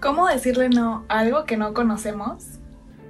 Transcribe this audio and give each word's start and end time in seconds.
¿Cómo 0.00 0.26
decirle 0.26 0.70
no 0.70 1.04
a 1.10 1.18
algo 1.18 1.44
que 1.44 1.58
no 1.58 1.74
conocemos? 1.74 2.44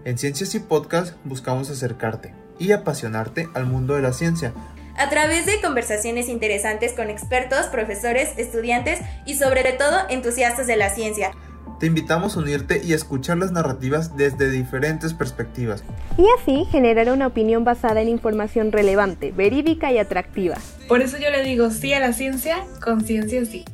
En 0.05 0.19
Ciencias 0.19 0.57
y 0.57 0.59
Podcast 0.59 1.15
buscamos 1.23 1.71
acercarte 1.71 2.35
y 2.59 2.73
apasionarte 2.73 3.49
al 3.55 3.67
mundo 3.67 3.95
de 3.95 4.03
la 4.03 4.13
ciencia. 4.13 4.53
A 4.97 5.09
través 5.09 5.47
de 5.47 5.61
conversaciones 5.61 6.29
interesantes 6.29 6.92
con 6.95 7.09
expertos, 7.09 7.67
profesores, 7.67 8.31
estudiantes 8.38 8.99
y 9.24 9.37
sobre 9.37 9.73
todo 9.74 9.99
entusiastas 10.09 10.67
de 10.67 10.77
la 10.77 10.91
ciencia. 10.91 11.31
Te 11.79 11.87
invitamos 11.87 12.37
a 12.37 12.41
unirte 12.41 12.83
y 12.85 12.93
escuchar 12.93 13.38
las 13.38 13.53
narrativas 13.53 14.17
desde 14.17 14.51
diferentes 14.51 15.15
perspectivas. 15.15 15.85
Y 16.19 16.27
así 16.41 16.66
generar 16.73 17.09
una 17.12 17.29
opinión 17.29 17.62
basada 17.62 18.01
en 18.01 18.09
información 18.09 18.73
relevante, 18.73 19.30
verídica 19.30 19.93
y 19.93 19.98
atractiva. 19.98 20.57
Por 20.88 21.02
eso 21.02 21.19
yo 21.19 21.30
le 21.30 21.45
digo 21.45 21.70
sí 21.70 21.95
a 21.95 22.00
la 22.00 22.12
ciencia, 22.12 22.56
con 22.83 23.02
ciencia 23.02 23.45
sí. 23.45 23.64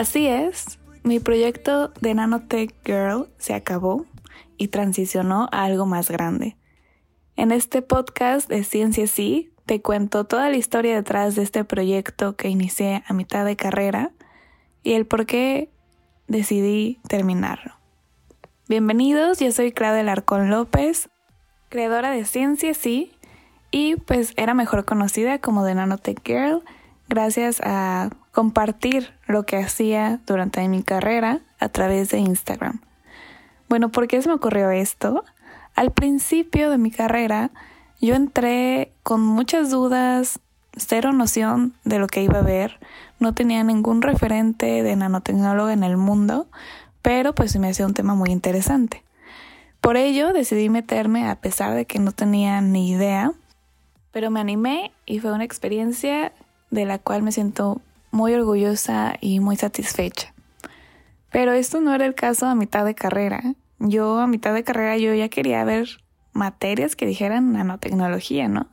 Así 0.00 0.26
es, 0.26 0.78
mi 1.02 1.20
proyecto 1.20 1.92
de 2.00 2.14
Nanotech 2.14 2.74
Girl 2.86 3.28
se 3.36 3.52
acabó 3.52 4.06
y 4.56 4.68
transicionó 4.68 5.50
a 5.52 5.64
algo 5.64 5.84
más 5.84 6.10
grande. 6.10 6.56
En 7.36 7.52
este 7.52 7.82
podcast 7.82 8.48
de 8.48 8.64
Ciencia 8.64 9.06
Sí 9.06 9.52
te 9.66 9.82
cuento 9.82 10.24
toda 10.24 10.48
la 10.48 10.56
historia 10.56 10.94
detrás 10.94 11.34
de 11.34 11.42
este 11.42 11.64
proyecto 11.64 12.34
que 12.34 12.48
inicié 12.48 13.04
a 13.06 13.12
mitad 13.12 13.44
de 13.44 13.56
carrera 13.56 14.10
y 14.82 14.94
el 14.94 15.04
por 15.04 15.26
qué 15.26 15.68
decidí 16.28 16.98
terminarlo. 17.06 17.74
Bienvenidos, 18.70 19.38
yo 19.38 19.52
soy 19.52 19.70
Claudia 19.70 20.02
Larcón 20.02 20.48
López, 20.48 21.10
creadora 21.68 22.10
de 22.10 22.24
Ciencia 22.24 22.72
Sí, 22.72 23.12
y 23.70 23.96
pues 23.96 24.32
era 24.38 24.54
mejor 24.54 24.86
conocida 24.86 25.40
como 25.40 25.62
The 25.62 25.74
Nanotech 25.74 26.22
Girl 26.24 26.62
gracias 27.06 27.60
a 27.62 28.08
compartir 28.32 29.12
lo 29.26 29.44
que 29.44 29.56
hacía 29.56 30.20
durante 30.26 30.66
mi 30.68 30.82
carrera 30.82 31.40
a 31.58 31.68
través 31.68 32.10
de 32.10 32.18
Instagram. 32.18 32.80
Bueno, 33.68 33.90
¿por 33.90 34.08
qué 34.08 34.20
se 34.20 34.28
me 34.28 34.34
ocurrió 34.34 34.70
esto? 34.70 35.24
Al 35.74 35.92
principio 35.92 36.70
de 36.70 36.78
mi 36.78 36.90
carrera 36.90 37.50
yo 38.00 38.14
entré 38.14 38.92
con 39.02 39.20
muchas 39.20 39.70
dudas, 39.70 40.40
cero 40.74 41.12
noción 41.12 41.74
de 41.84 41.98
lo 41.98 42.06
que 42.06 42.22
iba 42.22 42.38
a 42.38 42.42
ver, 42.42 42.80
no 43.18 43.34
tenía 43.34 43.62
ningún 43.62 44.02
referente 44.02 44.82
de 44.82 44.96
nanotecnólogo 44.96 45.68
en 45.70 45.84
el 45.84 45.96
mundo, 45.96 46.46
pero 47.02 47.34
pues 47.34 47.56
me 47.58 47.68
hacía 47.68 47.86
un 47.86 47.94
tema 47.94 48.14
muy 48.14 48.30
interesante. 48.30 49.04
Por 49.80 49.96
ello 49.96 50.32
decidí 50.32 50.68
meterme 50.68 51.28
a 51.28 51.36
pesar 51.36 51.74
de 51.74 51.86
que 51.86 51.98
no 51.98 52.12
tenía 52.12 52.60
ni 52.60 52.90
idea, 52.90 53.32
pero 54.12 54.30
me 54.30 54.40
animé 54.40 54.92
y 55.06 55.20
fue 55.20 55.32
una 55.32 55.44
experiencia 55.44 56.32
de 56.70 56.84
la 56.84 56.98
cual 56.98 57.22
me 57.22 57.32
siento 57.32 57.80
muy 58.10 58.34
orgullosa 58.34 59.14
y 59.20 59.40
muy 59.40 59.56
satisfecha. 59.56 60.34
Pero 61.30 61.52
esto 61.52 61.80
no 61.80 61.94
era 61.94 62.06
el 62.06 62.14
caso 62.14 62.46
a 62.46 62.54
mitad 62.54 62.84
de 62.84 62.94
carrera. 62.94 63.54
Yo 63.78 64.18
a 64.18 64.26
mitad 64.26 64.52
de 64.52 64.64
carrera 64.64 64.96
yo 64.96 65.14
ya 65.14 65.28
quería 65.28 65.64
ver 65.64 65.88
materias 66.32 66.96
que 66.96 67.06
dijeran 67.06 67.52
nanotecnología, 67.52 68.48
¿no? 68.48 68.68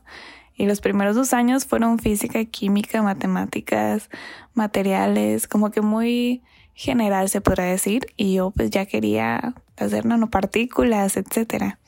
Y 0.54 0.66
los 0.66 0.80
primeros 0.80 1.14
dos 1.14 1.32
años 1.32 1.66
fueron 1.66 1.98
física, 2.00 2.44
química, 2.44 3.00
matemáticas, 3.00 4.10
materiales, 4.54 5.46
como 5.46 5.70
que 5.70 5.82
muy 5.82 6.42
general 6.74 7.28
se 7.28 7.40
podrá 7.40 7.64
decir. 7.64 8.06
Y 8.16 8.34
yo 8.34 8.50
pues 8.50 8.70
ya 8.70 8.86
quería 8.86 9.54
hacer 9.76 10.04
nanopartículas, 10.04 11.16
etcétera. 11.16 11.78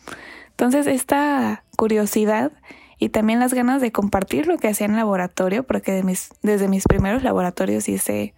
Entonces 0.51 0.87
esta 0.87 1.65
curiosidad 1.77 2.53
y 3.01 3.09
también 3.09 3.41
las 3.41 3.55
ganas 3.55 3.81
de 3.81 3.93
compartir 3.93 4.47
lo 4.47 4.59
que 4.59 4.69
hacía 4.69 4.87
en 4.87 4.95
laboratorio, 4.95 5.65
porque 5.65 6.05
desde 6.43 6.69
mis 6.69 6.85
primeros 6.85 7.23
laboratorios 7.23 7.89
hice, 7.89 8.35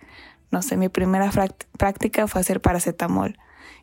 no 0.52 0.62
sé, 0.62 0.76
mi 0.76 0.88
primera 0.88 1.30
práctica 1.76 2.28
fue 2.28 2.40
hacer 2.40 2.60
paracetamol. 2.60 3.36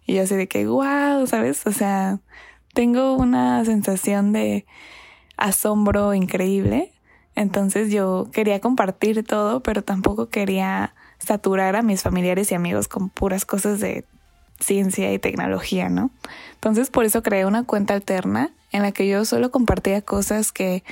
Y 0.05 0.15
yo 0.15 0.23
así 0.23 0.35
de 0.35 0.47
que, 0.47 0.65
wow, 0.65 1.27
¿sabes? 1.27 1.67
O 1.67 1.73
sea, 1.73 2.19
tengo 2.73 3.15
una 3.17 3.65
sensación 3.65 4.31
de 4.31 4.65
asombro 5.35 6.13
increíble. 6.13 6.93
Entonces 7.35 7.91
yo 7.91 8.29
quería 8.31 8.61
compartir 8.61 9.25
todo, 9.25 9.61
pero 9.61 9.83
tampoco 9.83 10.29
quería 10.29 10.95
saturar 11.17 11.75
a 11.75 11.81
mis 11.81 12.03
familiares 12.03 12.53
y 12.53 12.55
amigos 12.55 12.87
con 12.87 13.09
puras 13.09 13.45
cosas 13.45 13.81
de 13.81 14.05
ciencia 14.61 15.11
y 15.11 15.19
tecnología, 15.19 15.89
¿no? 15.89 16.11
Entonces 16.59 16.89
por 16.89 17.05
eso 17.05 17.23
creé 17.23 17.45
una 17.45 17.63
cuenta 17.63 17.93
alterna 17.93 18.51
en 18.73 18.81
la 18.81 18.91
que 18.91 19.07
yo 19.07 19.23
solo 19.23 19.49
compartía 19.49 20.01
cosas 20.01 20.51
que 20.51 20.83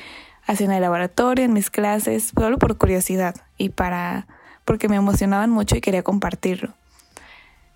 hacía 0.46 0.66
en 0.66 0.72
el 0.72 0.82
laboratorio, 0.82 1.44
en 1.44 1.52
mis 1.52 1.70
clases, 1.70 2.32
solo 2.34 2.58
por 2.58 2.78
curiosidad 2.78 3.36
y 3.58 3.70
para 3.70 4.28
porque 4.64 4.88
me 4.88 4.96
emocionaban 4.96 5.50
mucho 5.50 5.76
y 5.76 5.82
quería 5.82 6.04
compartirlo. 6.04 6.74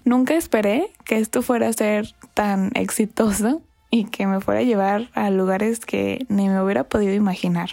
Nunca 0.05 0.35
esperé 0.35 0.91
que 1.03 1.17
esto 1.17 1.41
fuera 1.41 1.67
a 1.67 1.73
ser 1.73 2.15
tan 2.33 2.71
exitoso 2.75 3.61
y 3.89 4.05
que 4.05 4.25
me 4.25 4.39
fuera 4.39 4.61
a 4.61 4.63
llevar 4.63 5.09
a 5.13 5.29
lugares 5.29 5.81
que 5.81 6.25
ni 6.29 6.47
me 6.47 6.61
hubiera 6.61 6.85
podido 6.85 7.13
imaginar. 7.13 7.71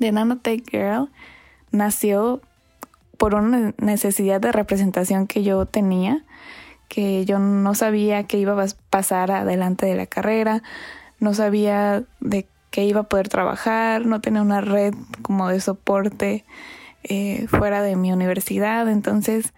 The 0.00 0.12
Nanotech 0.12 0.68
Girl 0.68 1.10
nació 1.70 2.40
por 3.18 3.34
una 3.34 3.74
necesidad 3.78 4.40
de 4.40 4.50
representación 4.50 5.26
que 5.26 5.42
yo 5.42 5.66
tenía, 5.66 6.24
que 6.90 7.24
yo 7.24 7.38
no 7.38 7.76
sabía 7.76 8.24
que 8.24 8.36
iba 8.36 8.60
a 8.60 8.66
pasar 8.90 9.30
adelante 9.30 9.86
de 9.86 9.94
la 9.94 10.06
carrera, 10.06 10.64
no 11.20 11.34
sabía 11.34 12.02
de 12.18 12.48
qué 12.70 12.84
iba 12.84 13.02
a 13.02 13.08
poder 13.08 13.28
trabajar, 13.28 14.06
no 14.06 14.20
tenía 14.20 14.42
una 14.42 14.60
red 14.60 14.92
como 15.22 15.48
de 15.48 15.60
soporte 15.60 16.44
eh, 17.04 17.46
fuera 17.46 17.80
de 17.82 17.94
mi 17.94 18.12
universidad, 18.12 18.88
entonces 18.88 19.54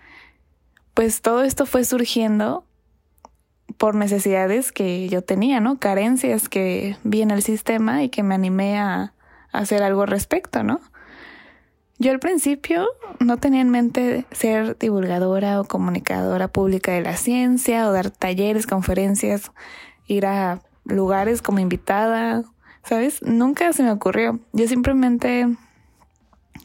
pues 0.93 1.23
todo 1.23 1.43
esto 1.43 1.65
fue 1.65 1.85
surgiendo 1.85 2.67
por 3.79 3.95
necesidades 3.95 4.71
que 4.71 5.09
yo 5.09 5.23
tenía, 5.23 5.59
¿no? 5.59 5.79
Carencias 5.79 6.51
que 6.51 6.99
vi 7.03 7.23
en 7.23 7.31
el 7.31 7.43
sistema 7.43 8.03
y 8.03 8.11
que 8.11 8.23
me 8.23 8.35
animé 8.35 8.79
a, 8.79 9.15
hacer 9.53 9.83
algo 9.83 10.03
al 10.03 10.09
respecto, 10.09 10.63
¿no? 10.63 10.81
Yo 12.03 12.11
al 12.11 12.19
principio 12.19 12.89
no 13.21 13.37
tenía 13.37 13.61
en 13.61 13.71
mente 13.71 14.27
ser 14.33 14.77
divulgadora 14.77 15.61
o 15.61 15.65
comunicadora 15.65 16.49
pública 16.49 16.91
de 16.91 17.01
la 17.01 17.17
ciencia 17.17 17.87
o 17.87 17.93
dar 17.93 18.11
talleres, 18.11 18.67
conferencias, 18.67 19.53
ir 20.09 20.27
a 20.27 20.61
lugares 20.85 21.43
como 21.43 21.61
invitada, 21.61 22.43
¿sabes? 22.83 23.23
Nunca 23.23 23.73
se 23.73 23.85
me 23.85 23.93
ocurrió. 23.93 24.41
Yo 24.53 24.67
simplemente 24.67 25.47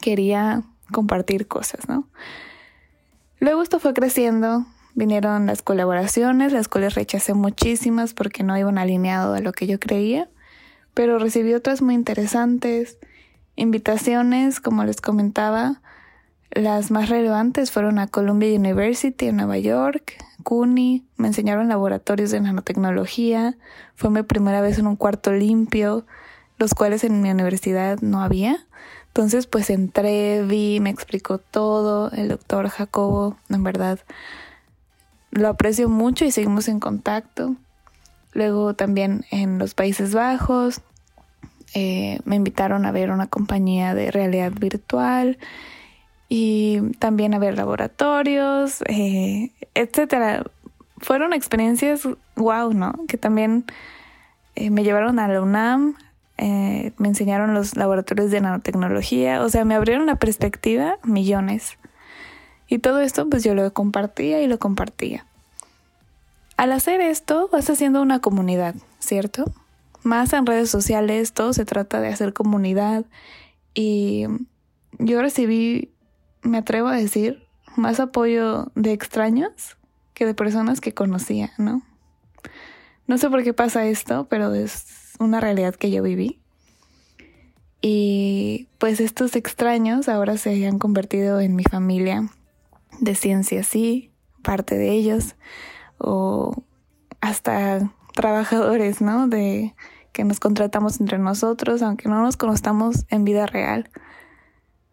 quería 0.00 0.64
compartir 0.90 1.46
cosas, 1.46 1.88
¿no? 1.88 2.08
Luego 3.38 3.62
esto 3.62 3.78
fue 3.78 3.94
creciendo, 3.94 4.66
Vinieron 4.94 5.46
las 5.46 5.62
colaboraciones, 5.62 6.52
las 6.52 6.66
cuales 6.66 6.96
rechacé 6.96 7.32
muchísimas 7.32 8.14
porque 8.14 8.42
no 8.42 8.58
iban 8.58 8.78
alineado 8.78 9.34
a 9.34 9.40
lo 9.40 9.52
que 9.52 9.68
yo 9.68 9.78
creía, 9.78 10.28
pero 10.92 11.20
recibí 11.20 11.54
otras 11.54 11.82
muy 11.82 11.94
interesantes. 11.94 12.98
Invitaciones, 13.58 14.60
como 14.60 14.84
les 14.84 15.00
comentaba, 15.00 15.80
las 16.52 16.92
más 16.92 17.08
relevantes 17.08 17.72
fueron 17.72 17.98
a 17.98 18.06
Columbia 18.06 18.56
University 18.56 19.26
en 19.26 19.36
Nueva 19.38 19.58
York, 19.58 20.12
CUNY, 20.44 21.04
me 21.16 21.26
enseñaron 21.26 21.68
laboratorios 21.68 22.30
de 22.30 22.38
nanotecnología, 22.38 23.56
fue 23.96 24.10
mi 24.10 24.22
primera 24.22 24.60
vez 24.60 24.78
en 24.78 24.86
un 24.86 24.94
cuarto 24.94 25.32
limpio, 25.32 26.06
los 26.56 26.72
cuales 26.72 27.02
en 27.02 27.20
mi 27.20 27.32
universidad 27.32 27.98
no 28.00 28.22
había. 28.22 28.64
Entonces 29.08 29.48
pues 29.48 29.70
entré, 29.70 30.44
vi, 30.44 30.78
me 30.78 30.90
explicó 30.90 31.38
todo, 31.38 32.12
el 32.12 32.28
doctor 32.28 32.68
Jacobo, 32.68 33.36
en 33.48 33.64
verdad, 33.64 33.98
lo 35.32 35.48
aprecio 35.48 35.88
mucho 35.88 36.24
y 36.24 36.30
seguimos 36.30 36.68
en 36.68 36.78
contacto. 36.78 37.56
Luego 38.34 38.74
también 38.74 39.24
en 39.32 39.58
los 39.58 39.74
Países 39.74 40.14
Bajos 40.14 40.80
eh, 41.74 42.20
me 42.24 42.36
invitaron 42.36 42.86
a 42.86 42.92
ver 42.92 43.10
una 43.10 43.26
compañía 43.26 43.94
de 43.94 44.10
realidad 44.10 44.52
virtual 44.52 45.38
y 46.28 46.80
también 46.98 47.34
a 47.34 47.38
ver 47.38 47.56
laboratorios, 47.56 48.82
eh, 48.86 49.52
etcétera. 49.74 50.44
Fueron 50.98 51.32
experiencias 51.32 52.08
wow, 52.36 52.72
¿no? 52.72 52.92
Que 53.06 53.16
también 53.16 53.64
eh, 54.54 54.70
me 54.70 54.82
llevaron 54.82 55.18
a 55.18 55.28
la 55.28 55.40
UNAM, 55.40 55.94
me 56.38 57.08
enseñaron 57.08 57.52
los 57.52 57.76
laboratorios 57.76 58.30
de 58.30 58.40
nanotecnología, 58.40 59.42
o 59.42 59.48
sea, 59.48 59.64
me 59.64 59.74
abrieron 59.74 60.06
la 60.06 60.16
perspectiva 60.16 60.98
millones. 61.02 61.78
Y 62.68 62.78
todo 62.78 63.00
esto 63.00 63.28
pues 63.28 63.42
yo 63.42 63.54
lo 63.54 63.72
compartía 63.72 64.40
y 64.40 64.46
lo 64.46 64.58
compartía. 64.58 65.26
Al 66.56 66.72
hacer 66.72 67.00
esto 67.00 67.48
vas 67.52 67.70
haciendo 67.70 68.02
una 68.02 68.20
comunidad, 68.20 68.74
¿cierto? 68.98 69.44
Más 70.02 70.32
en 70.32 70.46
redes 70.46 70.70
sociales 70.70 71.32
todo 71.32 71.52
se 71.52 71.64
trata 71.64 72.00
de 72.00 72.08
hacer 72.08 72.32
comunidad 72.32 73.04
y 73.74 74.26
yo 74.98 75.20
recibí, 75.20 75.92
me 76.42 76.58
atrevo 76.58 76.88
a 76.88 76.96
decir, 76.96 77.46
más 77.76 78.00
apoyo 78.00 78.70
de 78.74 78.92
extraños 78.92 79.76
que 80.14 80.26
de 80.26 80.34
personas 80.34 80.80
que 80.80 80.94
conocía, 80.94 81.52
¿no? 81.58 81.82
No 83.06 83.18
sé 83.18 83.30
por 83.30 83.42
qué 83.42 83.54
pasa 83.54 83.86
esto, 83.86 84.26
pero 84.28 84.52
es 84.54 85.14
una 85.18 85.40
realidad 85.40 85.74
que 85.74 85.90
yo 85.90 86.02
viví. 86.02 86.40
Y 87.80 88.68
pues 88.78 89.00
estos 89.00 89.36
extraños 89.36 90.08
ahora 90.08 90.36
se 90.36 90.66
han 90.66 90.78
convertido 90.78 91.40
en 91.40 91.54
mi 91.54 91.62
familia 91.62 92.28
de 93.00 93.14
ciencia 93.14 93.62
sí, 93.62 94.10
parte 94.42 94.76
de 94.76 94.90
ellos, 94.90 95.36
o 95.98 96.64
hasta 97.20 97.92
trabajadores, 98.18 99.00
¿no? 99.00 99.28
De 99.28 99.76
que 100.10 100.24
nos 100.24 100.40
contratamos 100.40 101.00
entre 101.00 101.18
nosotros, 101.18 101.82
aunque 101.82 102.08
no 102.08 102.20
nos 102.20 102.36
conozcamos 102.36 103.06
en 103.10 103.24
vida 103.24 103.46
real. 103.46 103.88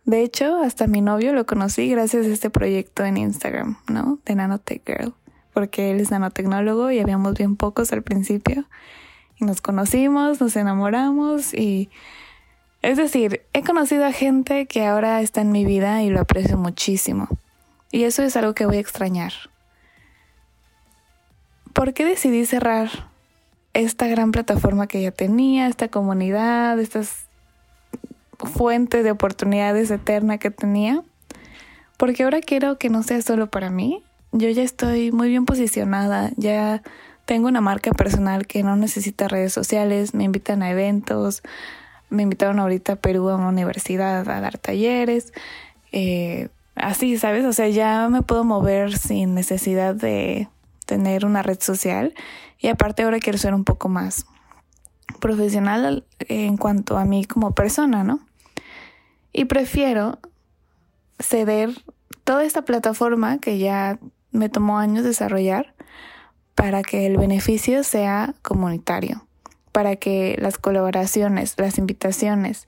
De 0.03 0.21
hecho, 0.21 0.61
hasta 0.61 0.85
mi 0.85 1.01
novio 1.01 1.33
lo 1.33 1.47
conocí 1.47 1.89
gracias 1.89 2.27
a 2.27 2.29
este 2.29 2.51
proyecto 2.51 3.03
en 3.03 3.17
Instagram, 3.17 3.77
¿no? 3.87 4.19
De 4.25 4.35
Nanotech 4.35 4.85
Girl, 4.85 5.15
porque 5.55 5.89
él 5.89 6.01
es 6.01 6.11
nanotecnólogo 6.11 6.91
y 6.91 6.99
habíamos 6.99 7.33
bien 7.33 7.55
pocos 7.55 7.91
al 7.91 8.03
principio. 8.03 8.65
Y 9.37 9.45
nos 9.45 9.59
conocimos, 9.59 10.39
nos 10.39 10.55
enamoramos 10.55 11.51
y... 11.55 11.89
Es 12.83 12.97
decir, 12.97 13.41
he 13.53 13.63
conocido 13.63 14.05
a 14.05 14.11
gente 14.11 14.67
que 14.67 14.85
ahora 14.85 15.19
está 15.21 15.41
en 15.41 15.51
mi 15.51 15.65
vida 15.65 16.03
y 16.03 16.11
lo 16.11 16.21
aprecio 16.21 16.59
muchísimo. 16.59 17.27
Y 17.91 18.03
eso 18.03 18.21
es 18.21 18.37
algo 18.37 18.53
que 18.53 18.67
voy 18.67 18.77
a 18.77 18.81
extrañar. 18.81 19.33
¿Por 21.73 21.95
qué 21.95 22.05
decidí 22.05 22.45
cerrar 22.45 23.14
esta 23.75 24.07
gran 24.07 24.31
plataforma 24.31 24.87
que 24.87 25.01
ya 25.01 25.11
tenía, 25.11 25.67
esta 25.67 25.89
comunidad, 25.89 26.79
estas 26.79 27.25
fuentes 28.37 29.03
de 29.03 29.11
oportunidades 29.11 29.91
eterna 29.91 30.37
que 30.37 30.49
tenía? 30.49 31.03
Porque 31.97 32.23
ahora 32.23 32.41
quiero 32.41 32.77
que 32.77 32.89
no 32.89 33.03
sea 33.03 33.21
solo 33.21 33.47
para 33.47 33.69
mí. 33.69 34.01
Yo 34.31 34.49
ya 34.49 34.63
estoy 34.63 35.11
muy 35.11 35.29
bien 35.29 35.45
posicionada, 35.45 36.31
ya 36.37 36.81
tengo 37.25 37.47
una 37.47 37.61
marca 37.61 37.91
personal 37.91 38.47
que 38.47 38.63
no 38.63 38.75
necesita 38.75 39.27
redes 39.27 39.53
sociales, 39.53 40.13
me 40.13 40.23
invitan 40.23 40.63
a 40.63 40.71
eventos, 40.71 41.43
me 42.09 42.23
invitaron 42.23 42.59
ahorita 42.59 42.93
a 42.93 42.95
Perú 42.97 43.29
a 43.29 43.35
una 43.35 43.49
universidad 43.49 44.29
a 44.29 44.41
dar 44.41 44.57
talleres, 44.57 45.33
eh, 45.91 46.49
así, 46.75 47.17
¿sabes? 47.17 47.45
O 47.45 47.53
sea, 47.53 47.67
ya 47.67 48.07
me 48.09 48.21
puedo 48.21 48.43
mover 48.43 48.97
sin 48.97 49.33
necesidad 49.35 49.95
de 49.95 50.47
tener 50.85 51.25
una 51.25 51.43
red 51.43 51.59
social 51.59 52.13
y 52.59 52.67
aparte 52.67 53.03
ahora 53.03 53.19
quiero 53.19 53.37
ser 53.37 53.53
un 53.53 53.63
poco 53.63 53.89
más 53.89 54.25
profesional 55.19 56.05
en 56.19 56.57
cuanto 56.57 56.97
a 56.97 57.05
mí 57.05 57.25
como 57.25 57.53
persona, 57.53 58.03
¿no? 58.03 58.19
Y 59.33 59.45
prefiero 59.45 60.19
ceder 61.19 61.69
toda 62.23 62.43
esta 62.43 62.63
plataforma 62.63 63.37
que 63.39 63.57
ya 63.57 63.99
me 64.31 64.49
tomó 64.49 64.79
años 64.79 65.03
desarrollar 65.03 65.73
para 66.55 66.83
que 66.83 67.05
el 67.05 67.17
beneficio 67.17 67.83
sea 67.83 68.33
comunitario, 68.41 69.25
para 69.71 69.95
que 69.95 70.37
las 70.39 70.57
colaboraciones, 70.57 71.55
las 71.57 71.77
invitaciones 71.77 72.65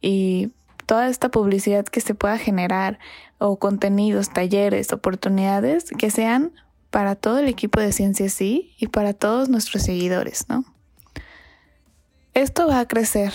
y 0.00 0.50
toda 0.86 1.08
esta 1.08 1.28
publicidad 1.30 1.84
que 1.84 2.00
se 2.00 2.14
pueda 2.14 2.38
generar 2.38 2.98
o 3.38 3.58
contenidos, 3.58 4.30
talleres, 4.30 4.92
oportunidades 4.92 5.84
que 5.96 6.10
sean 6.10 6.52
para 6.90 7.14
todo 7.14 7.38
el 7.38 7.48
equipo 7.48 7.80
de 7.80 7.92
Ciencia 7.92 8.28
Sí 8.28 8.74
y 8.78 8.88
para 8.88 9.14
todos 9.14 9.48
nuestros 9.48 9.84
seguidores, 9.84 10.46
¿no? 10.48 10.64
Esto 12.34 12.66
va 12.68 12.80
a 12.80 12.88
crecer, 12.88 13.32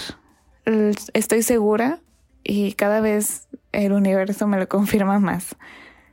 estoy 1.13 1.42
segura 1.42 2.00
y 2.44 2.74
cada 2.74 3.02
vez 3.02 3.48
el 3.72 3.92
universo 3.92 4.48
me 4.48 4.57
lo 4.57 4.68
confirma 4.68 5.19
más. 5.19 5.56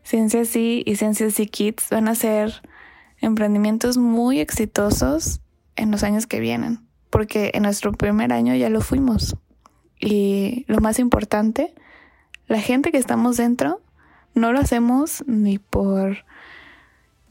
Ciencia 0.03 0.45
Sí 0.45 0.83
y 0.87 0.97
Ciencia 0.97 1.31
Sí 1.31 1.47
Kids 1.47 1.89
van 1.91 2.09
a 2.09 2.15
ser 2.15 2.63
emprendimientos 3.21 3.99
muy 3.99 4.41
exitosos 4.41 5.41
en 5.77 5.91
los 5.91 6.03
años 6.03 6.27
que 6.27 6.41
vienen, 6.41 6.81
porque 7.11 7.53
en 7.55 7.63
nuestro 7.63 7.93
primer 7.93 8.33
año 8.33 8.55
ya 8.55 8.69
lo 8.69 8.81
fuimos. 8.81 9.37
Y 10.01 10.65
lo 10.67 10.81
más 10.81 10.99
importante, 10.99 11.75
la 12.49 12.61
gente 12.61 12.91
que 12.91 12.99
estamos 12.99 13.37
dentro 13.37 13.81
no 14.35 14.53
lo 14.53 14.59
hacemos 14.59 15.23
ni 15.27 15.59
por 15.59 16.25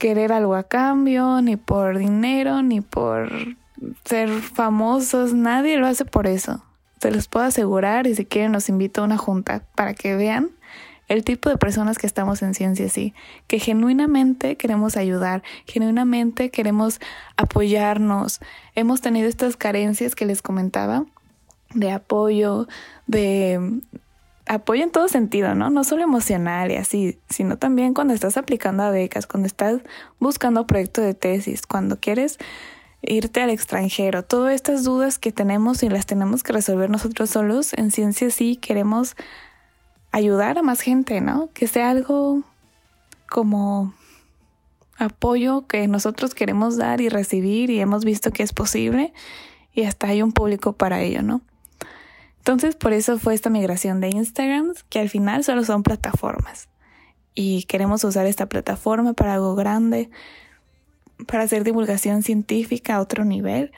querer 0.01 0.31
algo 0.31 0.55
a 0.55 0.63
cambio, 0.63 1.43
ni 1.43 1.57
por 1.57 1.99
dinero, 1.99 2.63
ni 2.63 2.81
por 2.81 3.31
ser 4.03 4.29
famosos, 4.29 5.35
nadie 5.35 5.77
lo 5.77 5.85
hace 5.85 6.05
por 6.05 6.25
eso. 6.25 6.65
Se 6.99 7.11
los 7.11 7.27
puedo 7.27 7.45
asegurar 7.45 8.07
y 8.07 8.15
si 8.15 8.25
quieren 8.25 8.51
los 8.51 8.67
invito 8.67 9.01
a 9.01 9.03
una 9.03 9.19
junta 9.19 9.63
para 9.75 9.93
que 9.93 10.15
vean 10.15 10.49
el 11.07 11.23
tipo 11.23 11.49
de 11.49 11.57
personas 11.57 11.99
que 11.99 12.07
estamos 12.07 12.41
en 12.41 12.55
ciencia 12.55 12.89
sí, 12.89 13.13
que 13.45 13.59
genuinamente 13.59 14.57
queremos 14.57 14.97
ayudar, 14.97 15.43
genuinamente 15.67 16.49
queremos 16.49 16.99
apoyarnos. 17.37 18.39
Hemos 18.73 19.01
tenido 19.01 19.29
estas 19.29 19.55
carencias 19.55 20.15
que 20.15 20.25
les 20.25 20.41
comentaba 20.41 21.05
de 21.75 21.91
apoyo, 21.91 22.67
de 23.05 23.81
apoyo 24.55 24.83
en 24.83 24.91
todo 24.91 25.07
sentido, 25.07 25.55
¿no? 25.55 25.69
No 25.69 25.85
solo 25.85 26.03
emocional 26.03 26.71
y 26.71 26.75
así, 26.75 27.19
sino 27.29 27.57
también 27.57 27.93
cuando 27.93 28.13
estás 28.13 28.35
aplicando 28.35 28.83
a 28.83 28.91
becas, 28.91 29.25
cuando 29.25 29.47
estás 29.47 29.81
buscando 30.19 30.67
proyecto 30.67 31.01
de 31.01 31.13
tesis, 31.13 31.61
cuando 31.65 31.99
quieres 31.99 32.37
irte 33.01 33.41
al 33.41 33.49
extranjero. 33.49 34.23
Todas 34.23 34.53
estas 34.53 34.83
dudas 34.83 35.19
que 35.19 35.31
tenemos 35.31 35.83
y 35.83 35.89
las 35.89 36.05
tenemos 36.05 36.43
que 36.43 36.51
resolver 36.51 36.89
nosotros 36.89 37.29
solos, 37.29 37.73
en 37.73 37.91
ciencia 37.91 38.29
sí 38.29 38.57
queremos 38.57 39.15
ayudar 40.11 40.57
a 40.57 40.63
más 40.63 40.81
gente, 40.81 41.21
¿no? 41.21 41.49
Que 41.53 41.67
sea 41.67 41.89
algo 41.89 42.43
como 43.29 43.93
apoyo 44.97 45.65
que 45.65 45.87
nosotros 45.87 46.35
queremos 46.35 46.75
dar 46.75 46.99
y 46.99 47.07
recibir 47.07 47.69
y 47.69 47.79
hemos 47.79 48.03
visto 48.03 48.31
que 48.31 48.43
es 48.43 48.51
posible 48.51 49.13
y 49.73 49.83
hasta 49.83 50.07
hay 50.07 50.21
un 50.21 50.33
público 50.33 50.73
para 50.73 51.01
ello, 51.01 51.21
¿no? 51.21 51.39
Entonces 52.41 52.75
por 52.75 52.91
eso 52.91 53.19
fue 53.19 53.35
esta 53.35 53.51
migración 53.51 54.01
de 54.01 54.09
Instagram, 54.09 54.73
que 54.89 54.97
al 54.97 55.09
final 55.09 55.43
solo 55.43 55.63
son 55.63 55.83
plataformas. 55.83 56.69
Y 57.35 57.65
queremos 57.65 58.03
usar 58.03 58.25
esta 58.25 58.47
plataforma 58.47 59.13
para 59.13 59.35
algo 59.35 59.53
grande, 59.53 60.09
para 61.27 61.43
hacer 61.43 61.63
divulgación 61.63 62.23
científica 62.23 62.95
a 62.95 62.99
otro 62.99 63.25
nivel. 63.25 63.71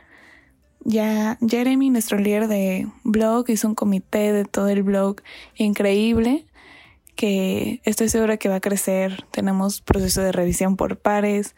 Ya 0.86 1.38
Jeremy, 1.46 1.90
nuestro 1.90 2.18
líder 2.18 2.48
de 2.48 2.88
blog, 3.04 3.50
hizo 3.50 3.68
un 3.68 3.76
comité 3.76 4.32
de 4.32 4.46
todo 4.46 4.70
el 4.70 4.82
blog 4.82 5.18
increíble 5.56 6.46
que 7.16 7.82
estoy 7.84 8.08
segura 8.08 8.38
que 8.38 8.48
va 8.48 8.56
a 8.56 8.62
crecer. 8.62 9.26
Tenemos 9.32 9.82
proceso 9.82 10.22
de 10.22 10.32
revisión 10.32 10.78
por 10.78 10.98
pares, 10.98 11.54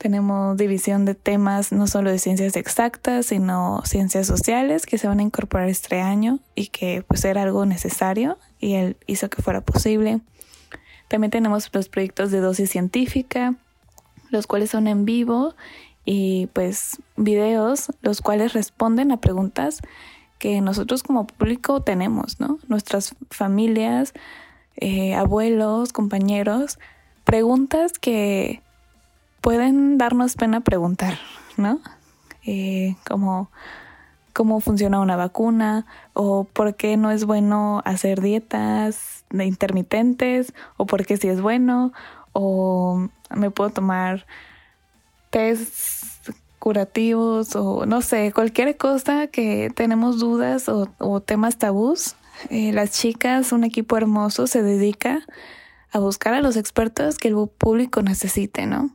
tenemos 0.00 0.56
división 0.56 1.04
de 1.04 1.14
temas 1.14 1.72
no 1.72 1.86
solo 1.86 2.10
de 2.10 2.18
ciencias 2.18 2.56
exactas, 2.56 3.26
sino 3.26 3.82
ciencias 3.84 4.26
sociales 4.26 4.86
que 4.86 4.96
se 4.96 5.06
van 5.06 5.18
a 5.18 5.22
incorporar 5.22 5.68
este 5.68 6.00
año 6.00 6.38
y 6.54 6.68
que 6.68 7.04
pues 7.06 7.22
era 7.26 7.42
algo 7.42 7.66
necesario 7.66 8.38
y 8.58 8.76
él 8.76 8.96
hizo 9.06 9.28
que 9.28 9.42
fuera 9.42 9.60
posible. 9.60 10.20
También 11.08 11.30
tenemos 11.30 11.68
los 11.74 11.90
proyectos 11.90 12.30
de 12.30 12.40
dosis 12.40 12.70
científica, 12.70 13.56
los 14.30 14.46
cuales 14.46 14.70
son 14.70 14.88
en 14.88 15.04
vivo 15.04 15.54
y 16.06 16.46
pues 16.54 17.02
videos 17.16 17.92
los 18.00 18.22
cuales 18.22 18.54
responden 18.54 19.12
a 19.12 19.20
preguntas 19.20 19.82
que 20.38 20.62
nosotros 20.62 21.02
como 21.02 21.26
público 21.26 21.82
tenemos, 21.82 22.40
¿no? 22.40 22.58
Nuestras 22.68 23.14
familias, 23.30 24.14
eh, 24.76 25.12
abuelos, 25.12 25.92
compañeros, 25.92 26.78
preguntas 27.24 27.92
que 27.98 28.62
pueden 29.40 29.98
darnos 29.98 30.34
pena 30.34 30.60
preguntar, 30.60 31.18
¿no? 31.56 31.80
Eh, 32.46 32.96
como 33.08 33.50
cómo 34.32 34.60
funciona 34.60 35.00
una 35.00 35.16
vacuna 35.16 35.86
o 36.14 36.44
por 36.44 36.76
qué 36.76 36.96
no 36.96 37.10
es 37.10 37.24
bueno 37.24 37.82
hacer 37.84 38.20
dietas 38.20 39.24
intermitentes 39.32 40.54
o 40.76 40.86
por 40.86 41.04
qué 41.04 41.16
sí 41.16 41.28
es 41.28 41.40
bueno 41.40 41.92
o 42.32 43.08
me 43.34 43.50
puedo 43.50 43.70
tomar 43.70 44.26
test 45.30 46.30
curativos 46.58 47.56
o 47.56 47.86
no 47.86 48.02
sé, 48.02 48.32
cualquier 48.32 48.76
cosa 48.76 49.26
que 49.26 49.70
tenemos 49.74 50.18
dudas 50.18 50.68
o, 50.68 51.20
temas 51.20 51.56
tabús. 51.56 52.16
Eh, 52.48 52.72
las 52.72 52.92
chicas, 52.92 53.52
un 53.52 53.64
equipo 53.64 53.96
hermoso, 53.96 54.46
se 54.46 54.62
dedica 54.62 55.20
a 55.92 55.98
buscar 55.98 56.34
a 56.34 56.40
los 56.40 56.56
expertos 56.56 57.18
que 57.18 57.28
el 57.28 57.34
público 57.58 58.02
necesite, 58.02 58.66
¿no? 58.66 58.90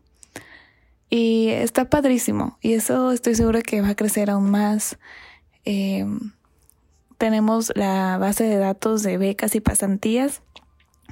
Y 1.10 1.50
está 1.50 1.90
padrísimo. 1.90 2.58
Y 2.62 2.74
eso 2.74 3.12
estoy 3.12 3.36
segura 3.36 3.62
que 3.62 3.82
va 3.82 3.90
a 3.90 3.96
crecer 3.96 4.30
aún 4.30 4.50
más. 4.50 4.98
Em, 5.64 6.32
tenemos 7.18 7.72
la 7.76 8.18
base 8.18 8.44
de 8.44 8.58
datos 8.58 9.04
de 9.04 9.18
becas 9.18 9.56
y 9.56 9.62
pasantías 9.62 10.42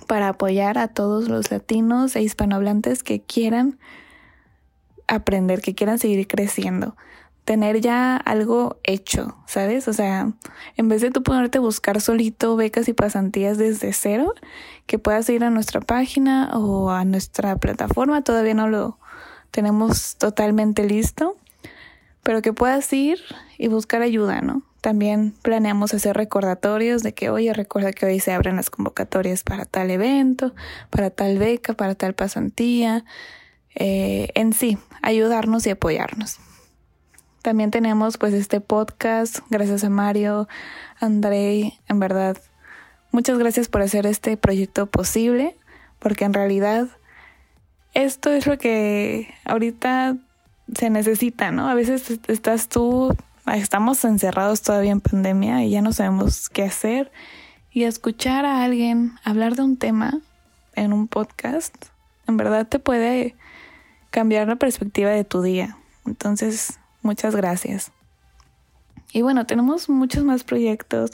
para 0.07 0.29
apoyar 0.29 0.77
a 0.77 0.87
todos 0.87 1.29
los 1.29 1.51
latinos 1.51 2.15
e 2.15 2.21
hispanohablantes 2.21 3.03
que 3.03 3.21
quieran 3.21 3.79
aprender, 5.07 5.61
que 5.61 5.75
quieran 5.75 5.99
seguir 5.99 6.27
creciendo. 6.27 6.95
Tener 7.45 7.81
ya 7.81 8.15
algo 8.15 8.79
hecho, 8.83 9.37
¿sabes? 9.47 9.87
O 9.89 9.93
sea, 9.93 10.31
en 10.77 10.87
vez 10.87 11.01
de 11.01 11.11
tú 11.11 11.23
ponerte 11.23 11.57
a 11.57 11.61
buscar 11.61 11.99
solito 11.99 12.55
becas 12.55 12.87
y 12.87 12.93
pasantías 12.93 13.57
desde 13.57 13.91
cero, 13.91 14.33
que 14.85 14.97
puedas 14.97 15.29
ir 15.29 15.43
a 15.43 15.49
nuestra 15.49 15.81
página 15.81 16.51
o 16.53 16.89
a 16.89 17.03
nuestra 17.03 17.57
plataforma, 17.57 18.23
todavía 18.23 18.53
no 18.53 18.69
lo, 18.69 18.97
tenemos 19.53 20.15
totalmente 20.15 20.83
listo, 20.83 21.37
pero 22.23 22.41
que 22.41 22.53
puedas 22.53 22.91
ir 22.91 23.19
y 23.59 23.67
buscar 23.67 24.01
ayuda, 24.01 24.41
¿no? 24.41 24.63
También 24.81 25.35
planeamos 25.43 25.93
hacer 25.93 26.17
recordatorios 26.17 27.03
de 27.03 27.13
que, 27.13 27.29
oye, 27.29 27.53
recuerda 27.53 27.93
que 27.93 28.07
hoy 28.07 28.19
se 28.19 28.33
abren 28.33 28.55
las 28.55 28.71
convocatorias 28.71 29.43
para 29.43 29.65
tal 29.65 29.91
evento, 29.91 30.55
para 30.89 31.11
tal 31.11 31.37
beca, 31.37 31.73
para 31.73 31.93
tal 31.93 32.15
pasantía. 32.15 33.05
Eh, 33.75 34.29
en 34.33 34.53
sí, 34.53 34.79
ayudarnos 35.03 35.67
y 35.67 35.69
apoyarnos. 35.69 36.39
También 37.43 37.69
tenemos 37.69 38.17
pues 38.17 38.33
este 38.33 38.59
podcast, 38.59 39.39
gracias 39.51 39.83
a 39.83 39.89
Mario, 39.89 40.47
Andrei, 40.99 41.79
en 41.87 41.99
verdad, 41.99 42.37
muchas 43.11 43.37
gracias 43.37 43.67
por 43.67 43.81
hacer 43.81 44.07
este 44.07 44.35
proyecto 44.37 44.87
posible, 44.87 45.55
porque 45.99 46.25
en 46.25 46.33
realidad 46.33 46.87
esto 47.93 48.31
es 48.31 48.47
lo 48.47 48.57
que 48.57 49.33
ahorita 49.45 50.17
se 50.73 50.89
necesita, 50.89 51.51
¿no? 51.51 51.69
A 51.69 51.73
veces 51.73 52.19
estás 52.27 52.67
tú 52.67 53.15
estamos 53.51 54.03
encerrados 54.05 54.61
todavía 54.61 54.91
en 54.91 55.01
pandemia 55.01 55.63
y 55.63 55.71
ya 55.71 55.81
no 55.81 55.91
sabemos 55.91 56.49
qué 56.49 56.63
hacer. 56.63 57.11
Y 57.71 57.83
escuchar 57.83 58.45
a 58.45 58.63
alguien 58.63 59.13
hablar 59.23 59.55
de 59.55 59.63
un 59.63 59.77
tema 59.77 60.19
en 60.75 60.93
un 60.93 61.07
podcast, 61.07 61.73
en 62.27 62.37
verdad 62.37 62.67
te 62.67 62.79
puede 62.79 63.35
cambiar 64.11 64.47
la 64.47 64.55
perspectiva 64.55 65.09
de 65.09 65.23
tu 65.23 65.41
día. 65.41 65.77
Entonces, 66.05 66.79
muchas 67.01 67.35
gracias. 67.35 67.91
Y 69.11 69.21
bueno, 69.21 69.45
tenemos 69.45 69.89
muchos 69.89 70.23
más 70.23 70.43
proyectos, 70.43 71.11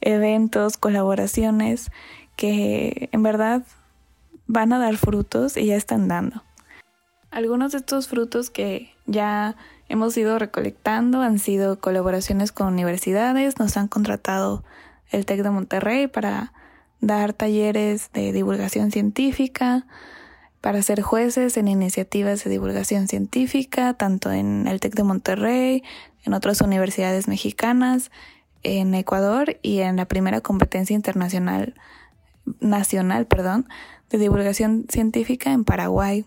eventos, 0.00 0.76
colaboraciones 0.76 1.90
que 2.36 3.08
en 3.12 3.22
verdad 3.22 3.62
van 4.46 4.72
a 4.72 4.78
dar 4.78 4.96
frutos 4.96 5.56
y 5.56 5.66
ya 5.66 5.76
están 5.76 6.08
dando. 6.08 6.42
Algunos 7.30 7.72
de 7.72 7.78
estos 7.78 8.08
frutos 8.08 8.50
que 8.50 8.94
ya 9.06 9.56
hemos 9.88 10.16
ido 10.16 10.38
recolectando 10.38 11.22
han 11.22 11.38
sido 11.38 11.78
colaboraciones 11.80 12.52
con 12.52 12.68
universidades, 12.68 13.58
nos 13.58 13.76
han 13.76 13.88
contratado 13.88 14.64
el 15.10 15.26
TEC 15.26 15.42
de 15.42 15.50
Monterrey 15.50 16.06
para 16.06 16.52
dar 17.00 17.32
talleres 17.32 18.10
de 18.12 18.32
divulgación 18.32 18.90
científica, 18.90 19.86
para 20.60 20.82
ser 20.82 21.02
jueces 21.02 21.56
en 21.56 21.68
iniciativas 21.68 22.42
de 22.42 22.50
divulgación 22.50 23.06
científica, 23.06 23.94
tanto 23.94 24.32
en 24.32 24.66
el 24.66 24.80
TEC 24.80 24.94
de 24.94 25.04
Monterrey, 25.04 25.84
en 26.24 26.34
otras 26.34 26.60
universidades 26.60 27.28
mexicanas, 27.28 28.10
en 28.62 28.94
Ecuador 28.94 29.58
y 29.62 29.80
en 29.80 29.96
la 29.96 30.06
primera 30.06 30.40
competencia 30.40 30.94
internacional 30.94 31.74
nacional, 32.60 33.26
perdón, 33.26 33.68
de 34.10 34.18
divulgación 34.18 34.86
científica 34.88 35.52
en 35.52 35.64
Paraguay. 35.64 36.24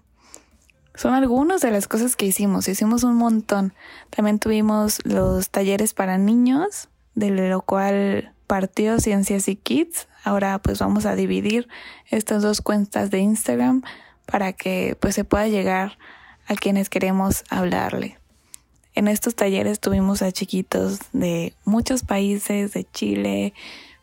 Son 0.95 1.13
algunas 1.13 1.61
de 1.61 1.71
las 1.71 1.87
cosas 1.87 2.15
que 2.15 2.25
hicimos, 2.25 2.67
hicimos 2.67 3.03
un 3.03 3.15
montón. 3.15 3.73
También 4.09 4.39
tuvimos 4.39 4.99
los 5.05 5.49
talleres 5.49 5.93
para 5.93 6.17
niños, 6.17 6.89
de 7.15 7.29
lo 7.31 7.61
cual 7.61 8.33
partió 8.47 8.99
Ciencias 8.99 9.47
y 9.47 9.55
Kids. 9.55 10.07
Ahora 10.23 10.59
pues 10.59 10.79
vamos 10.79 11.05
a 11.05 11.15
dividir 11.15 11.67
estas 12.09 12.41
dos 12.41 12.61
cuentas 12.61 13.11
de 13.11 13.19
Instagram 13.19 13.83
para 14.25 14.53
que 14.53 14.97
pues 14.99 15.15
se 15.15 15.23
pueda 15.23 15.47
llegar 15.47 15.97
a 16.47 16.55
quienes 16.55 16.89
queremos 16.89 17.43
hablarle. 17.49 18.17
En 18.95 19.07
estos 19.07 19.35
talleres 19.35 19.79
tuvimos 19.79 20.21
a 20.21 20.31
chiquitos 20.31 20.99
de 21.13 21.53
muchos 21.63 22.03
países, 22.03 22.73
de 22.73 22.85
Chile, 22.91 23.53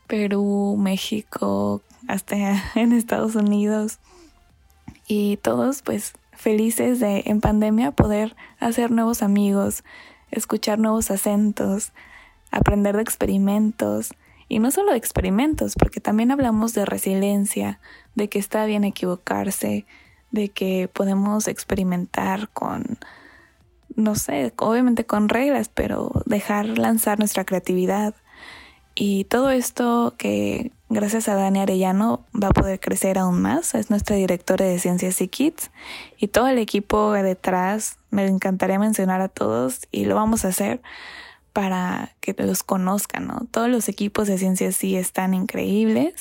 Perú, 0.07 0.75
México, 0.79 1.81
hasta 2.07 2.63
en 2.75 2.93
Estados 2.93 3.35
Unidos. 3.35 3.99
Y 5.07 5.37
todos 5.37 5.81
pues 5.81 6.13
felices 6.33 6.99
de 6.99 7.23
en 7.25 7.41
pandemia 7.41 7.91
poder 7.91 8.35
hacer 8.59 8.91
nuevos 8.91 9.23
amigos, 9.23 9.83
escuchar 10.31 10.79
nuevos 10.79 11.11
acentos, 11.11 11.93
aprender 12.51 12.95
de 12.95 13.01
experimentos. 13.01 14.13
Y 14.49 14.59
no 14.59 14.71
solo 14.71 14.91
de 14.91 14.97
experimentos, 14.97 15.75
porque 15.77 15.99
también 15.99 16.31
hablamos 16.31 16.73
de 16.73 16.85
resiliencia, 16.85 17.79
de 18.15 18.29
que 18.29 18.39
está 18.39 18.65
bien 18.65 18.85
equivocarse, 18.85 19.85
de 20.31 20.49
que 20.49 20.89
podemos 20.91 21.47
experimentar 21.49 22.49
con, 22.49 22.97
no 23.95 24.15
sé, 24.15 24.53
obviamente 24.57 25.05
con 25.05 25.27
reglas, 25.27 25.69
pero 25.69 26.11
dejar 26.25 26.77
lanzar 26.77 27.19
nuestra 27.19 27.43
creatividad. 27.43 28.15
Y 28.95 29.25
todo 29.25 29.51
esto 29.51 30.15
que 30.17 30.71
gracias 30.89 31.27
a 31.27 31.35
Dani 31.35 31.59
Arellano 31.59 32.25
va 32.33 32.49
a 32.49 32.53
poder 32.53 32.79
crecer 32.79 33.17
aún 33.17 33.41
más. 33.41 33.75
Es 33.75 33.89
nuestra 33.89 34.15
directora 34.15 34.65
de 34.65 34.79
Ciencias 34.79 35.21
y 35.21 35.27
Kids. 35.27 35.71
Y 36.17 36.27
todo 36.27 36.47
el 36.47 36.57
equipo 36.57 37.11
detrás, 37.11 37.97
me 38.09 38.25
encantaría 38.25 38.79
mencionar 38.79 39.21
a 39.21 39.29
todos 39.29 39.81
y 39.91 40.05
lo 40.05 40.15
vamos 40.15 40.45
a 40.45 40.49
hacer 40.49 40.81
para 41.53 42.15
que 42.21 42.35
los 42.37 42.63
conozcan, 42.63 43.27
¿no? 43.27 43.47
Todos 43.51 43.69
los 43.69 43.89
equipos 43.89 44.27
de 44.27 44.37
Ciencias 44.37 44.75
sí 44.75 44.95
están 44.95 45.33
increíbles. 45.33 46.13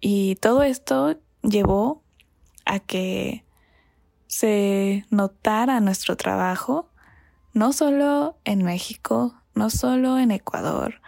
Y 0.00 0.36
todo 0.36 0.62
esto 0.62 1.16
llevó 1.42 2.02
a 2.64 2.80
que 2.80 3.44
se 4.26 5.06
notara 5.10 5.80
nuestro 5.80 6.16
trabajo, 6.16 6.90
no 7.52 7.72
solo 7.72 8.38
en 8.44 8.62
México, 8.62 9.34
no 9.54 9.70
solo 9.70 10.18
en 10.18 10.30
Ecuador, 10.30 11.00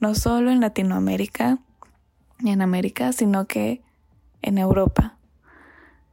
no 0.00 0.14
solo 0.14 0.50
en 0.50 0.60
Latinoamérica 0.60 1.58
y 1.58 1.73
en 2.44 2.62
América, 2.62 3.12
sino 3.12 3.46
que 3.46 3.82
en 4.42 4.58
Europa. 4.58 5.16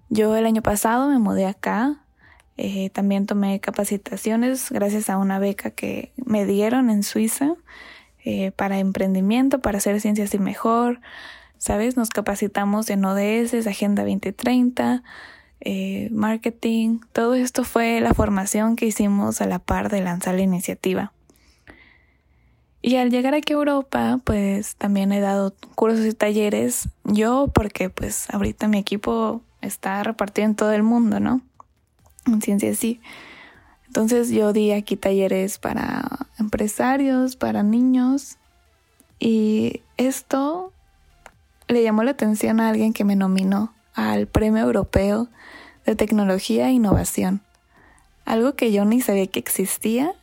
Yo 0.10 0.36
el 0.36 0.46
año 0.46 0.62
pasado 0.62 1.08
me 1.10 1.20
mudé 1.20 1.46
acá, 1.46 2.02
eh, 2.58 2.90
también 2.90 3.26
tomé 3.26 3.60
capacitaciones 3.60 4.72
gracias 4.72 5.10
a 5.10 5.18
una 5.18 5.40
beca 5.40 5.72
que 5.72 6.12
me 6.18 6.46
dieron 6.46 6.90
en 6.90 7.04
Suiza 7.04 7.56
eh, 8.24 8.52
para 8.52 8.80
emprendimiento, 8.80 9.60
para 9.60 9.80
hacer 9.80 10.00
ciencias 10.02 10.34
y 10.34 10.40
mejor, 10.40 11.00
¿sabes? 11.58 11.98
Nos 11.98 12.10
capacitamos 12.10 12.90
en 12.90 13.06
ODS, 13.06 13.66
Agenda 13.66 14.04
2030, 14.04 15.02
eh, 15.62 16.10
marketing, 16.12 17.00
todo 17.14 17.36
esto 17.36 17.64
fue 17.64 18.02
la 18.02 18.14
formación 18.14 18.76
que 18.76 18.86
hicimos 18.86 19.42
a 19.42 19.46
la 19.46 19.60
par 19.60 19.90
de 19.90 20.02
lanzar 20.02 20.36
la 20.36 20.42
iniciativa. 20.42 21.14
Y 22.82 22.96
al 22.96 23.12
llegar 23.12 23.36
aquí 23.36 23.54
a 23.54 23.58
Europa, 23.58 24.20
pues 24.24 24.76
también 24.76 25.12
he 25.12 25.20
dado 25.20 25.54
cursos 25.76 26.06
y 26.06 26.14
talleres. 26.14 26.90
Yo, 27.04 27.50
porque 27.54 27.90
pues 27.90 28.28
ahorita 28.32 28.68
mi 28.68 28.80
equipo 28.80 29.42
está 29.62 30.02
repartido 30.04 30.48
en 30.48 30.56
todo 30.56 30.72
el 30.72 30.82
mundo, 30.82 31.20
¿no? 31.20 31.42
En 32.26 32.42
ciencia 32.42 32.74
sí. 32.74 33.00
Entonces 33.86 34.30
yo 34.30 34.54
di 34.54 34.72
aquí 34.72 34.96
talleres 34.96 35.60
para 35.60 36.28
empresarios, 36.40 37.36
para 37.36 37.62
niños. 37.62 38.38
Y 39.20 39.82
esto 39.98 40.74
le 41.68 41.84
llamó 41.84 42.04
la 42.04 42.12
atención 42.12 42.60
a 42.60 42.70
alguien 42.70 42.94
que 42.94 43.04
me 43.04 43.16
nominó 43.16 43.74
al 43.94 44.28
Premio 44.28 44.64
Europeo 44.64 45.28
de 45.86 45.96
Tecnología 45.96 46.70
e 46.70 46.72
Innovación. 46.72 47.42
Algo 48.26 48.56
que 48.56 48.72
yo 48.72 48.86
ni 48.86 49.02
sabía 49.02 49.28
que 49.28 49.40
existía 49.40 50.14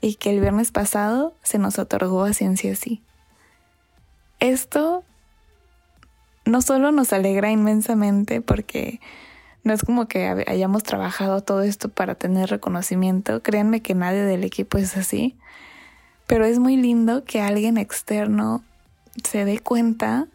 y 0.00 0.14
que 0.14 0.30
el 0.30 0.40
viernes 0.40 0.72
pasado 0.72 1.34
se 1.42 1.58
nos 1.58 1.78
otorgó 1.78 2.24
a 2.24 2.32
Ciencia 2.32 2.74
Sí. 2.74 3.02
Esto 4.38 5.04
no 6.46 6.62
solo 6.62 6.92
nos 6.92 7.12
alegra 7.12 7.50
inmensamente 7.50 8.40
porque 8.40 9.00
no 9.62 9.74
es 9.74 9.82
como 9.82 10.08
que 10.08 10.26
hayamos 10.46 10.82
trabajado 10.82 11.42
todo 11.42 11.62
esto 11.62 11.90
para 11.90 12.14
tener 12.14 12.48
reconocimiento, 12.48 13.42
créanme 13.42 13.82
que 13.82 13.94
nadie 13.94 14.22
del 14.22 14.44
equipo 14.44 14.78
es 14.78 14.96
así, 14.96 15.36
pero 16.26 16.46
es 16.46 16.58
muy 16.58 16.76
lindo 16.76 17.24
que 17.24 17.42
alguien 17.42 17.76
externo 17.76 18.64
se 19.22 19.44
dé 19.44 19.58
cuenta, 19.58 20.28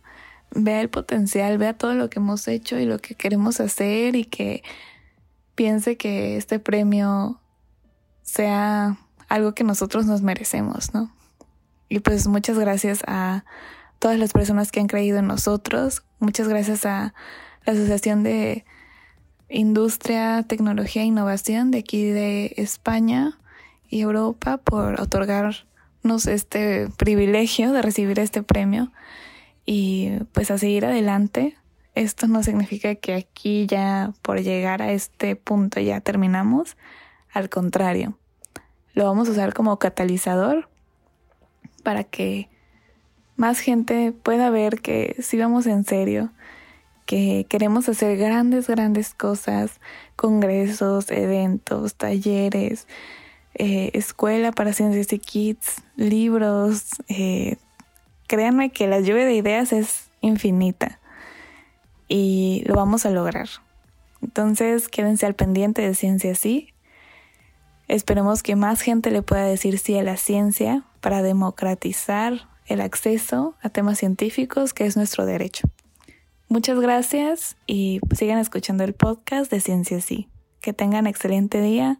vea 0.51 0.81
el 0.81 0.89
potencial, 0.89 1.57
vea 1.57 1.73
todo 1.73 1.95
lo 1.95 2.09
que 2.09 2.19
hemos 2.19 2.47
hecho 2.47 2.77
y 2.77 2.85
lo 2.85 2.99
que 2.99 3.15
queremos 3.15 3.59
hacer 3.59 4.15
y 4.15 4.25
que 4.25 4.63
piense 5.55 5.97
que 5.97 6.37
este 6.37 6.59
premio 6.59 7.39
sea 8.21 8.99
algo 9.29 9.53
que 9.53 9.63
nosotros 9.63 10.05
nos 10.05 10.21
merecemos, 10.21 10.93
¿no? 10.93 11.11
Y 11.89 11.99
pues 11.99 12.27
muchas 12.27 12.57
gracias 12.57 13.03
a 13.07 13.45
todas 13.99 14.19
las 14.19 14.33
personas 14.33 14.71
que 14.71 14.79
han 14.79 14.87
creído 14.87 15.19
en 15.19 15.27
nosotros, 15.27 16.03
muchas 16.19 16.47
gracias 16.47 16.85
a 16.85 17.13
la 17.65 17.73
Asociación 17.73 18.23
de 18.23 18.65
Industria, 19.49 20.43
Tecnología 20.43 21.03
e 21.03 21.05
Innovación 21.05 21.71
de 21.71 21.79
aquí 21.79 22.05
de 22.05 22.53
España 22.57 23.39
y 23.87 24.01
Europa 24.01 24.57
por 24.57 24.99
otorgarnos 24.99 26.27
este 26.27 26.89
privilegio 26.97 27.71
de 27.71 27.81
recibir 27.81 28.19
este 28.19 28.43
premio 28.43 28.91
y 29.65 30.11
pues 30.33 30.51
a 30.51 30.57
seguir 30.57 30.85
adelante. 30.85 31.55
Esto 31.93 32.27
no 32.27 32.43
significa 32.43 32.95
que 32.95 33.13
aquí 33.13 33.67
ya 33.67 34.13
por 34.21 34.41
llegar 34.41 34.81
a 34.81 34.91
este 34.91 35.35
punto 35.35 35.79
ya 35.79 36.01
terminamos, 36.01 36.75
al 37.31 37.49
contrario 37.49 38.17
lo 38.95 39.05
vamos 39.05 39.27
a 39.27 39.31
usar 39.31 39.53
como 39.53 39.77
catalizador 39.77 40.67
para 41.83 42.03
que 42.03 42.49
más 43.35 43.59
gente 43.59 44.11
pueda 44.11 44.49
ver 44.49 44.81
que 44.81 45.15
sí 45.19 45.37
vamos 45.37 45.67
en 45.67 45.83
serio, 45.83 46.31
que 47.05 47.45
queremos 47.49 47.87
hacer 47.89 48.17
grandes, 48.17 48.67
grandes 48.67 49.13
cosas, 49.13 49.79
congresos, 50.15 51.11
eventos, 51.11 51.95
talleres, 51.95 52.87
eh, 53.53 53.91
escuela 53.93 54.51
para 54.51 54.73
ciencias 54.73 55.13
y 55.13 55.19
kids, 55.19 55.83
libros. 55.97 56.87
Eh, 57.09 57.57
créanme 58.27 58.71
que 58.71 58.87
la 58.87 59.01
lluvia 59.01 59.25
de 59.25 59.35
ideas 59.35 59.73
es 59.73 60.09
infinita 60.21 60.99
y 62.07 62.63
lo 62.65 62.75
vamos 62.75 63.05
a 63.05 63.11
lograr. 63.11 63.49
Entonces 64.21 64.87
quédense 64.87 65.25
al 65.25 65.35
pendiente 65.35 65.81
de 65.81 65.93
Ciencia 65.93 66.33
Sí. 66.33 66.74
Esperemos 67.87 68.41
que 68.41 68.55
más 68.55 68.81
gente 68.81 69.11
le 69.11 69.21
pueda 69.21 69.45
decir 69.45 69.77
sí 69.77 69.97
a 69.97 70.03
la 70.03 70.17
ciencia 70.17 70.83
para 71.01 71.21
democratizar 71.21 72.49
el 72.65 72.81
acceso 72.81 73.55
a 73.61 73.69
temas 73.69 73.99
científicos, 73.99 74.73
que 74.73 74.85
es 74.85 74.97
nuestro 74.97 75.25
derecho. 75.25 75.67
Muchas 76.47 76.79
gracias 76.79 77.57
y 77.67 77.99
sigan 78.15 78.39
escuchando 78.39 78.83
el 78.83 78.93
podcast 78.93 79.51
de 79.51 79.59
Ciencia 79.59 80.01
Sí. 80.01 80.29
Que 80.61 80.73
tengan 80.73 81.05
excelente 81.05 81.61
día 81.61 81.99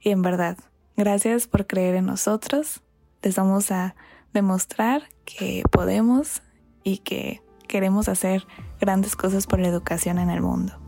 y 0.00 0.10
en 0.10 0.22
verdad, 0.22 0.56
gracias 0.96 1.46
por 1.46 1.66
creer 1.66 1.96
en 1.96 2.06
nosotros. 2.06 2.80
Les 3.22 3.36
vamos 3.36 3.70
a 3.70 3.94
demostrar 4.32 5.08
que 5.26 5.62
podemos 5.70 6.40
y 6.82 6.98
que 6.98 7.42
queremos 7.68 8.08
hacer 8.08 8.46
grandes 8.80 9.16
cosas 9.16 9.46
por 9.46 9.60
la 9.60 9.68
educación 9.68 10.18
en 10.18 10.30
el 10.30 10.40
mundo. 10.40 10.79